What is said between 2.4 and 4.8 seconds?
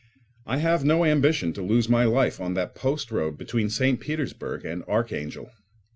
on the post road between St. Petersburgh